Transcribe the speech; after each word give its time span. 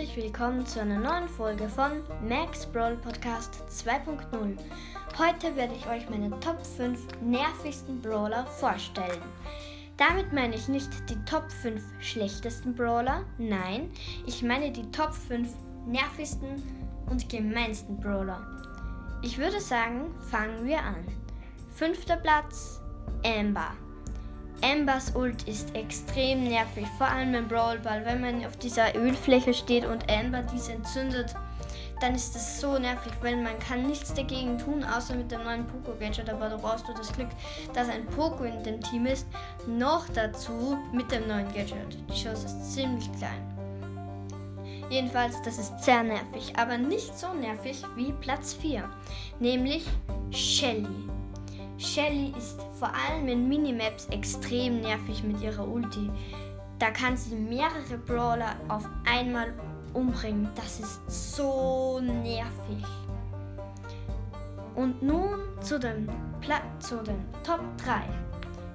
herzlich 0.00 0.24
willkommen 0.24 0.64
zu 0.64 0.80
einer 0.80 0.98
neuen 0.98 1.28
Folge 1.28 1.68
von 1.68 2.02
Max 2.26 2.64
Brawl 2.64 2.96
Podcast 2.96 3.62
2.0. 3.68 4.56
Heute 5.18 5.56
werde 5.56 5.74
ich 5.74 5.86
euch 5.90 6.08
meine 6.08 6.30
Top 6.40 6.64
5 6.64 7.20
nervigsten 7.20 8.00
Brawler 8.00 8.46
vorstellen. 8.46 9.20
Damit 9.98 10.32
meine 10.32 10.54
ich 10.54 10.68
nicht 10.68 10.88
die 11.10 11.22
Top 11.26 11.52
5 11.52 11.82
schlechtesten 12.00 12.74
Brawler, 12.74 13.26
nein, 13.36 13.90
ich 14.26 14.42
meine 14.42 14.72
die 14.72 14.90
Top 14.90 15.12
5 15.12 15.52
nervigsten 15.86 16.62
und 17.10 17.28
gemeinsten 17.28 18.00
Brawler. 18.00 18.40
Ich 19.20 19.36
würde 19.36 19.60
sagen, 19.60 20.14
fangen 20.30 20.66
wir 20.66 20.78
an. 20.78 21.04
Fünfter 21.74 22.16
Platz, 22.16 22.80
Amber. 23.22 23.72
Ambers 24.62 25.14
Ult 25.14 25.42
ist 25.48 25.74
extrem 25.74 26.44
nervig, 26.44 26.86
vor 26.98 27.06
allem 27.06 27.34
im 27.34 27.48
Brawl 27.48 27.78
Ball. 27.78 28.04
Wenn 28.04 28.20
man 28.20 28.44
auf 28.44 28.56
dieser 28.56 28.94
Ölfläche 28.94 29.54
steht 29.54 29.86
und 29.86 30.10
Amber 30.10 30.42
diese 30.42 30.72
entzündet, 30.72 31.34
dann 32.00 32.14
ist 32.14 32.34
das 32.34 32.60
so 32.60 32.78
nervig, 32.78 33.12
weil 33.20 33.36
man 33.36 33.58
kann 33.58 33.86
nichts 33.86 34.12
dagegen 34.12 34.58
tun, 34.58 34.84
außer 34.84 35.14
mit 35.14 35.30
dem 35.30 35.44
neuen 35.44 35.66
Poco-Gadget. 35.66 36.28
Aber 36.30 36.48
da 36.48 36.56
brauchst 36.56 36.88
du 36.88 36.94
das 36.94 37.12
Glück, 37.12 37.28
dass 37.74 37.88
ein 37.88 38.06
Poco 38.06 38.44
in 38.44 38.62
dem 38.62 38.80
Team 38.80 39.06
ist. 39.06 39.26
Noch 39.66 40.06
dazu 40.14 40.78
mit 40.92 41.10
dem 41.10 41.26
neuen 41.28 41.52
Gadget. 41.52 41.98
Die 42.08 42.22
Chance 42.22 42.46
ist 42.46 42.74
ziemlich 42.74 43.10
klein. 43.18 43.46
Jedenfalls, 44.90 45.40
das 45.42 45.58
ist 45.58 45.78
sehr 45.84 46.02
nervig, 46.02 46.52
aber 46.56 46.76
nicht 46.76 47.16
so 47.16 47.32
nervig 47.32 47.82
wie 47.94 48.12
Platz 48.12 48.54
4, 48.54 48.90
nämlich 49.38 49.86
Shelly. 50.32 50.88
Shelly 51.80 52.34
ist 52.36 52.60
vor 52.78 52.92
allem 52.94 53.26
in 53.26 53.48
Minimaps 53.48 54.06
extrem 54.10 54.82
nervig 54.82 55.24
mit 55.24 55.40
ihrer 55.40 55.66
Ulti. 55.66 56.10
Da 56.78 56.90
kann 56.90 57.16
sie 57.16 57.34
mehrere 57.34 57.96
Brawler 58.06 58.54
auf 58.68 58.86
einmal 59.06 59.54
umbringen. 59.94 60.50
Das 60.54 60.78
ist 60.78 61.36
so 61.36 62.00
nervig. 62.00 62.84
Und 64.74 65.02
nun 65.02 65.40
zu 65.62 65.78
den, 65.78 66.08
Pla 66.40 66.60
zu 66.80 67.02
den 67.02 67.24
Top 67.42 67.60
3. 67.78 68.02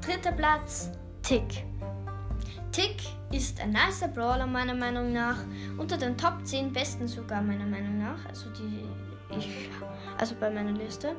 Dritter 0.00 0.32
Platz, 0.32 0.90
Tick. 1.22 1.64
Tick 2.70 3.02
ist 3.32 3.60
ein 3.60 3.70
nicer 3.70 4.08
Brawler 4.08 4.46
meiner 4.46 4.74
Meinung 4.74 5.12
nach. 5.12 5.38
Unter 5.76 5.96
den 5.96 6.16
Top 6.16 6.44
10 6.44 6.72
besten 6.72 7.08
sogar 7.08 7.42
meiner 7.42 7.66
Meinung 7.66 7.98
nach. 7.98 8.24
Also 8.26 8.48
die 8.50 8.84
ich, 9.36 9.70
also 10.18 10.34
bei 10.38 10.50
meiner 10.50 10.72
Liste. 10.72 11.16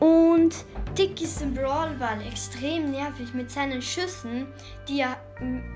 Und 0.00 0.64
Tick 0.94 1.20
ist 1.20 1.42
im 1.42 1.54
Brawlball 1.54 2.20
extrem 2.26 2.90
nervig 2.92 3.34
mit 3.34 3.50
seinen 3.50 3.82
Schüssen, 3.82 4.46
die 4.88 5.00
er, 5.00 5.16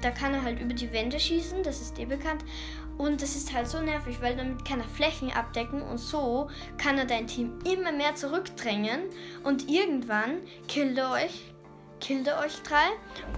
da 0.01 0.11
kann 0.11 0.35
er 0.35 0.43
halt 0.43 0.61
über 0.61 0.75
die 0.75 0.93
Wände 0.93 1.19
schießen, 1.19 1.63
das 1.63 1.81
ist 1.81 1.99
eh 1.99 2.05
bekannt. 2.05 2.45
Und 2.99 3.23
das 3.23 3.35
ist 3.35 3.53
halt 3.53 3.67
so 3.67 3.81
nervig, 3.81 4.19
weil 4.21 4.37
damit 4.37 4.65
kann 4.65 4.81
er 4.81 4.89
Flächen 4.89 5.33
abdecken 5.33 5.83
und 5.83 5.99
so 5.99 6.49
kann 6.79 6.99
er 6.99 7.05
dein 7.05 7.27
Team 7.27 7.59
immer 7.65 7.91
mehr 7.91 8.15
zurückdrängen 8.15 9.01
und 9.45 9.69
irgendwann 9.69 10.43
killt 10.69 10.99
er 10.99 11.11
euch, 11.11 11.53
killt 12.01 12.29
er 12.29 12.39
euch 12.39 12.63
drei 12.63 12.91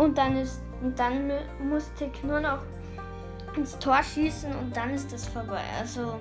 und 0.02 0.18
dann 0.18 0.36
ist, 0.36 0.60
und 0.82 0.98
dann 0.98 1.30
muss 1.66 1.90
Tick 1.94 2.24
nur 2.24 2.40
noch 2.40 2.58
ins 3.56 3.78
Tor 3.78 4.02
schießen 4.02 4.55
und 4.56 4.77
dann 4.77 4.90
ist 4.90 5.12
das 5.12 5.28
vorbei. 5.28 5.62
Also 5.78 6.18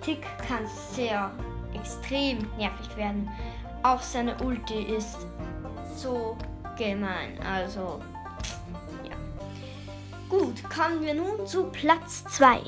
Tick 0.00 0.22
kann 0.46 0.64
sehr 0.92 1.30
extrem 1.74 2.38
nervig 2.56 2.96
werden. 2.96 3.28
Auch 3.82 4.02
seine 4.02 4.36
Ulti 4.42 4.82
ist 4.82 5.16
so 5.96 6.36
gemein. 6.76 7.38
Also, 7.46 8.00
ja. 9.04 9.16
Gut, 10.28 10.62
kommen 10.68 11.02
wir 11.02 11.14
nun 11.14 11.46
zu 11.46 11.64
Platz 11.64 12.24
2. 12.24 12.60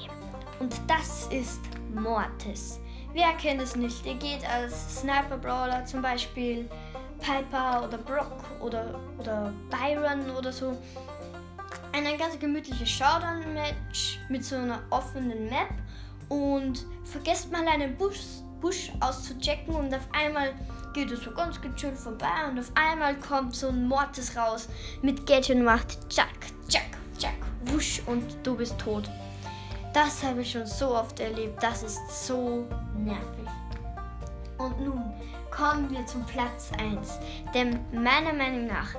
Und 0.60 0.80
das 0.88 1.26
ist 1.26 1.60
Mortis. 1.94 2.80
Wer 3.12 3.32
kennt 3.34 3.60
es 3.60 3.76
nicht? 3.76 4.06
Er 4.06 4.14
geht 4.14 4.48
als 4.48 5.00
Sniper 5.00 5.36
Brawler 5.36 5.84
zum 5.84 6.00
Beispiel 6.00 6.68
Piper 7.20 7.84
oder 7.84 7.98
Brock 7.98 8.44
oder, 8.60 8.98
oder 9.18 9.52
Byron 9.70 10.30
oder 10.36 10.50
so. 10.50 10.76
Ein 11.92 12.04
ganz 12.16 12.38
gemütliches 12.38 12.88
Showdown-Match 12.88 14.18
mit 14.30 14.44
so 14.44 14.56
einer 14.56 14.80
offenen 14.88 15.50
Map 15.50 15.68
und 16.30 16.86
vergesst 17.04 17.52
mal 17.52 17.68
einen 17.68 17.96
Busch, 17.96 18.20
Busch 18.62 18.90
auszuchecken 19.00 19.74
und 19.74 19.92
auf 19.92 20.08
einmal 20.12 20.54
geht 20.94 21.10
es 21.10 21.22
so 21.22 21.32
ganz 21.32 21.60
gechillt 21.60 21.98
vorbei 21.98 22.48
und 22.48 22.58
auf 22.58 22.70
einmal 22.74 23.16
kommt 23.16 23.54
so 23.54 23.68
ein 23.68 23.86
Mortis 23.86 24.36
raus 24.36 24.68
mit 25.02 25.26
Gadget 25.26 25.56
und 25.56 25.64
macht 25.64 25.98
Jack, 26.08 26.28
Jack, 26.68 26.96
Jack, 27.18 27.34
wusch 27.66 28.00
und 28.06 28.24
du 28.42 28.56
bist 28.56 28.78
tot. 28.78 29.10
Das 29.92 30.22
habe 30.22 30.40
ich 30.40 30.52
schon 30.52 30.66
so 30.66 30.94
oft 30.94 31.20
erlebt. 31.20 31.62
Das 31.62 31.82
ist 31.82 32.26
so 32.26 32.66
nervig. 32.96 33.46
Und 34.56 34.80
nun 34.80 35.02
kommen 35.50 35.90
wir 35.90 36.06
zum 36.06 36.24
Platz 36.24 36.70
1, 36.78 37.18
dem 37.54 37.80
meiner 37.92 38.32
Meinung 38.32 38.66
nach 38.68 38.94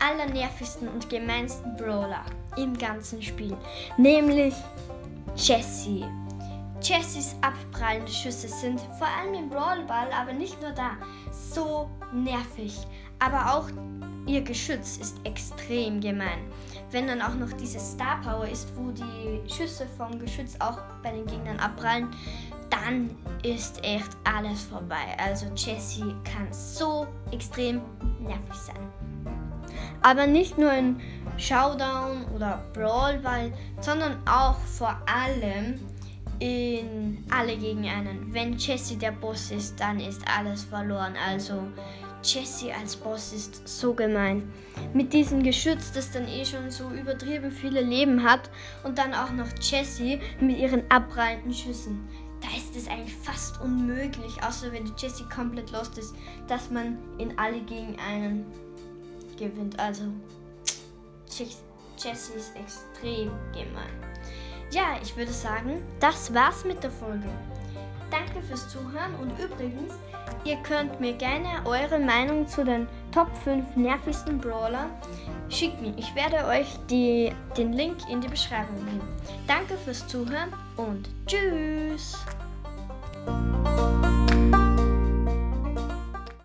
allernervigsten 0.00 0.88
und 0.88 1.10
gemeinsten 1.10 1.76
Brawler 1.76 2.24
im 2.56 2.76
ganzen 2.78 3.20
Spiel, 3.20 3.56
nämlich 3.96 4.54
Jessie. 5.36 6.06
Jessys 6.82 7.34
abprallende 7.40 8.10
Schüsse 8.10 8.48
sind 8.48 8.80
vor 8.98 9.08
allem 9.08 9.34
im 9.34 9.48
Brawlball, 9.48 10.10
aber 10.12 10.32
nicht 10.32 10.60
nur 10.60 10.70
da, 10.70 10.92
so 11.32 11.90
nervig. 12.12 12.78
Aber 13.18 13.54
auch 13.54 13.68
ihr 14.26 14.42
Geschütz 14.42 14.96
ist 14.98 15.16
extrem 15.24 16.00
gemein. 16.00 16.38
Wenn 16.90 17.06
dann 17.06 17.20
auch 17.20 17.34
noch 17.34 17.52
diese 17.52 17.80
Star 17.80 18.20
Power 18.22 18.46
ist, 18.46 18.68
wo 18.76 18.90
die 18.90 19.52
Schüsse 19.52 19.86
vom 19.96 20.18
Geschütz 20.18 20.56
auch 20.60 20.78
bei 21.02 21.10
den 21.10 21.26
Gegnern 21.26 21.58
abprallen, 21.58 22.08
dann 22.70 23.10
ist 23.42 23.82
echt 23.84 24.16
alles 24.24 24.62
vorbei. 24.62 25.16
Also 25.18 25.46
Jessie 25.56 26.14
kann 26.24 26.46
so 26.52 27.06
extrem 27.32 27.80
nervig 28.20 28.54
sein. 28.54 28.92
Aber 30.02 30.26
nicht 30.26 30.56
nur 30.58 30.72
in 30.72 31.00
Showdown 31.36 32.24
oder 32.34 32.62
Brawlball, 32.72 33.52
sondern 33.80 34.16
auch 34.28 34.58
vor 34.58 34.96
allem 35.06 35.80
in 36.40 37.24
alle 37.30 37.56
gegen 37.56 37.86
einen. 37.88 38.32
Wenn 38.32 38.56
Jesse 38.56 38.96
der 38.96 39.12
Boss 39.12 39.50
ist, 39.50 39.78
dann 39.80 40.00
ist 40.00 40.22
alles 40.28 40.64
verloren. 40.64 41.14
Also 41.28 41.62
Jesse 42.22 42.74
als 42.74 42.96
Boss 42.96 43.32
ist 43.32 43.66
so 43.66 43.94
gemein. 43.94 44.52
Mit 44.92 45.12
diesem 45.12 45.42
Geschütz, 45.42 45.92
das 45.92 46.10
dann 46.10 46.26
eh 46.28 46.44
schon 46.44 46.70
so 46.70 46.90
übertrieben 46.90 47.50
viele 47.50 47.80
Leben 47.80 48.22
hat 48.22 48.50
und 48.84 48.98
dann 48.98 49.14
auch 49.14 49.30
noch 49.30 49.48
Jesse 49.60 50.20
mit 50.40 50.58
ihren 50.58 50.88
abprallenden 50.90 51.52
Schüssen. 51.52 52.08
Da 52.40 52.48
ist 52.56 52.76
es 52.76 52.88
eigentlich 52.88 53.14
fast 53.16 53.60
unmöglich, 53.60 54.42
außer 54.42 54.72
wenn 54.72 54.92
Jesse 54.96 55.24
komplett 55.24 55.70
lost 55.72 55.98
ist, 55.98 56.14
dass 56.46 56.70
man 56.70 56.98
in 57.18 57.36
alle 57.38 57.60
gegen 57.62 57.96
einen 57.98 58.46
gewinnt. 59.36 59.78
Also 59.78 60.04
Jesse 61.98 62.32
ist 62.34 62.56
extrem 62.56 63.30
gemein. 63.52 64.08
Ja, 64.70 64.98
ich 65.02 65.16
würde 65.16 65.32
sagen, 65.32 65.82
das 65.98 66.32
war's 66.34 66.64
mit 66.64 66.82
der 66.82 66.90
Folge. 66.90 67.28
Danke 68.10 68.42
fürs 68.46 68.68
Zuhören 68.68 69.14
und 69.20 69.30
übrigens, 69.38 69.94
ihr 70.44 70.56
könnt 70.56 71.00
mir 71.00 71.12
gerne 71.14 71.64
eure 71.64 71.98
Meinung 71.98 72.46
zu 72.46 72.64
den 72.64 72.86
Top 73.12 73.28
5 73.44 73.76
nervigsten 73.76 74.38
Brawler 74.38 74.86
schicken. 75.48 75.94
Ich 75.96 76.14
werde 76.14 76.46
euch 76.46 76.68
die, 76.90 77.32
den 77.56 77.72
Link 77.72 77.96
in 78.10 78.20
die 78.20 78.28
Beschreibung 78.28 78.76
geben. 78.84 79.00
Danke 79.46 79.76
fürs 79.76 80.06
Zuhören 80.06 80.52
und 80.76 81.08
tschüss! 81.26 82.16